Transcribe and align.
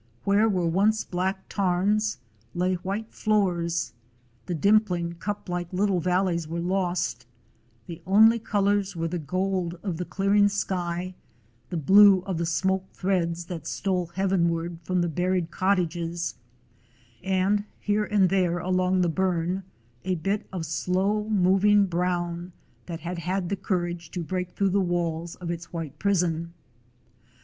Where 0.23 0.49
were 0.49 0.65
once 0.65 1.03
black 1.03 1.47
tarns, 1.47 2.17
lay 2.55 2.73
white 2.73 3.13
floors; 3.13 3.93
the 4.47 4.55
dim 4.55 4.79
pling, 4.79 5.13
cup 5.19 5.47
like 5.47 5.71
little 5.71 5.99
valleys 5.99 6.47
were 6.47 6.59
lost; 6.59 7.27
the 7.85 8.01
only 8.07 8.39
colors 8.39 8.95
were 8.95 9.07
the 9.07 9.19
gold 9.19 9.77
of 9.83 9.97
the 9.97 10.05
clearing 10.05 10.47
sky, 10.49 11.13
the 11.69 11.77
blue 11.77 12.21
of 12.21 12.39
the 12.39 12.47
smoke 12.47 12.85
threads 12.93 13.45
that 13.45 13.67
stole 13.67 14.07
heavenward 14.07 14.79
from 14.81 15.01
the 15.01 15.07
buried 15.07 15.51
cottages, 15.51 16.33
and 17.23 17.65
here 17.79 18.05
and 18.05 18.29
there, 18.29 18.57
along 18.57 19.01
the 19.01 19.07
burn, 19.07 19.61
a 20.03 20.15
bit 20.15 20.47
of 20.51 20.65
slow 20.65 21.29
moving 21.29 21.85
brown 21.85 22.53
that 22.87 23.01
had 23.01 23.19
had 23.19 23.49
the 23.49 23.55
courage 23.55 24.09
to 24.09 24.23
break 24.23 24.53
through 24.53 24.69
the 24.69 24.81
walls 24.81 25.35
of 25.35 25.51
its 25.51 25.71
white 25.71 25.99
prison. 25.99 26.55